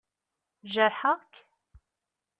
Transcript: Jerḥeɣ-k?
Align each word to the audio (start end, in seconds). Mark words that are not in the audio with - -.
Jerḥeɣ-k? 0.73 1.33